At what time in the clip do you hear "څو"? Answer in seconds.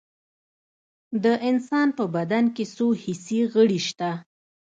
2.75-2.87